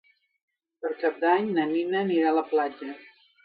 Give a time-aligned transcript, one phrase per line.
[0.85, 2.95] Per Cap d'Any na Nina anirà a la platja.